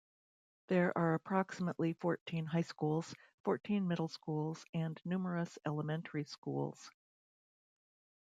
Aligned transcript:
There 0.65 0.97
are 0.97 1.13
approximately 1.13 1.93
fourteen 1.93 2.47
high 2.47 2.63
schools, 2.63 3.13
fourteen 3.43 3.87
middle 3.87 4.07
schools, 4.07 4.65
and 4.73 4.99
numerous 5.05 5.59
elementary 5.63 6.23
schools. 6.23 6.89